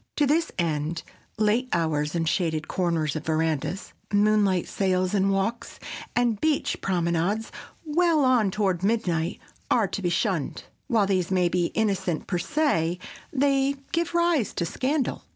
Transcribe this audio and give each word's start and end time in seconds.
To 0.15 0.25
this 0.25 0.51
end, 0.57 1.03
late 1.37 1.69
hours 1.71 2.15
in 2.15 2.25
shaded 2.25 2.67
corners 2.67 3.15
of 3.15 3.23
verandas, 3.23 3.93
moonlight 4.11 4.67
sails 4.67 5.13
and 5.13 5.31
walks, 5.31 5.79
and 6.15 6.41
beach 6.41 6.81
promenades 6.81 7.51
well 7.85 8.25
on 8.25 8.49
toward 8.49 8.81
midnight, 8.83 9.39
are 9.69 9.87
to 9.89 10.01
be 10.01 10.09
shunned. 10.09 10.63
While 10.87 11.05
these 11.05 11.29
may 11.29 11.49
be 11.49 11.67
innocent 11.75 12.25
per 12.25 12.39
se, 12.39 12.97
they 13.31 13.75
give 13.91 14.15
rise 14.15 14.55
to 14.55 14.65
scandal. 14.65 15.23